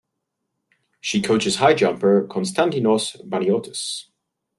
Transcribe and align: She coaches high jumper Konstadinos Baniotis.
She 0.99 1.21
coaches 1.21 1.57
high 1.57 1.75
jumper 1.75 2.25
Konstadinos 2.27 3.17
Baniotis. 3.29 4.05